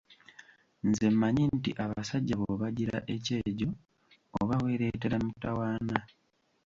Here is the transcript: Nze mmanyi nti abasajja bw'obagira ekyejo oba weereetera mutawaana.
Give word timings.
Nze 0.87 1.05
mmanyi 1.13 1.43
nti 1.57 1.71
abasajja 1.83 2.35
bw'obagira 2.39 2.97
ekyejo 3.15 3.69
oba 4.39 4.55
weereetera 4.63 5.17
mutawaana. 5.25 5.97